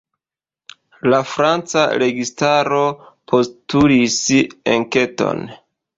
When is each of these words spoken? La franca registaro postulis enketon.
La 1.13 1.17
franca 1.33 1.83
registaro 2.03 2.81
postulis 3.33 4.19
enketon. 4.79 5.45